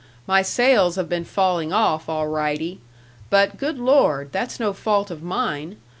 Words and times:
My 0.25 0.41
sales 0.41 0.95
have 0.95 1.07
been 1.07 1.25
falling 1.25 1.71
off, 1.71 2.09
all 2.09 2.27
rightee. 2.27 2.79
But, 3.29 3.57
good 3.57 3.77
Lord! 3.77 4.31
that's 4.31 4.59
no 4.59 4.73
fault 4.73 5.11
of 5.11 5.21
mine. 5.21 5.77